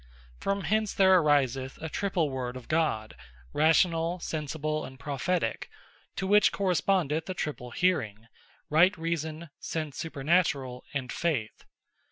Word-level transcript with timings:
From 0.39 0.61
hence 0.61 0.95
there 0.95 1.13
ariseth 1.19 1.77
a 1.79 1.87
triple 1.87 2.31
Word 2.31 2.57
of 2.57 2.67
God, 2.67 3.15
Rational, 3.53 4.19
Sensible, 4.19 4.83
and 4.83 4.97
Prophetique: 4.99 5.69
to 6.15 6.25
which 6.25 6.51
Correspondeth 6.51 7.29
a 7.29 7.35
triple 7.35 7.69
Hearing; 7.69 8.25
Right 8.67 8.97
Reason, 8.97 9.51
Sense 9.59 9.99
Supernaturall, 10.03 10.81
and 10.91 11.11
Faith. 11.11 11.65